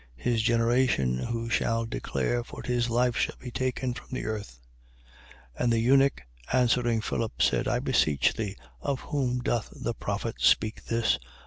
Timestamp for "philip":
7.01-7.39